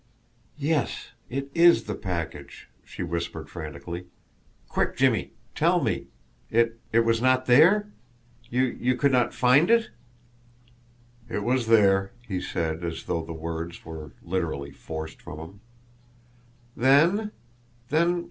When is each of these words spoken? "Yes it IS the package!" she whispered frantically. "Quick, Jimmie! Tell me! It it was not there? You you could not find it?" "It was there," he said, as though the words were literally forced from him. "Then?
"Yes 0.57 1.09
it 1.29 1.51
IS 1.53 1.83
the 1.83 1.93
package!" 1.93 2.67
she 2.83 3.03
whispered 3.03 3.51
frantically. 3.51 4.07
"Quick, 4.67 4.97
Jimmie! 4.97 5.33
Tell 5.53 5.79
me! 5.79 6.07
It 6.49 6.79
it 6.91 7.01
was 7.01 7.21
not 7.21 7.45
there? 7.45 7.91
You 8.49 8.63
you 8.63 8.95
could 8.95 9.11
not 9.11 9.31
find 9.31 9.69
it?" 9.69 9.91
"It 11.29 11.43
was 11.43 11.67
there," 11.67 12.13
he 12.27 12.41
said, 12.41 12.83
as 12.83 13.03
though 13.03 13.21
the 13.23 13.31
words 13.33 13.85
were 13.85 14.13
literally 14.23 14.71
forced 14.71 15.21
from 15.21 15.37
him. 15.39 15.61
"Then? 16.75 17.31